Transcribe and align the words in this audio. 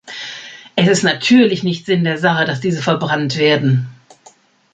Es 0.75 0.87
ist 0.87 1.03
natürlich 1.03 1.61
nicht 1.61 1.85
Sinn 1.85 2.03
der 2.03 2.17
Sache, 2.17 2.45
dass 2.45 2.59
diese 2.59 2.81
verbrannt 2.81 3.37
werden. 3.37 3.87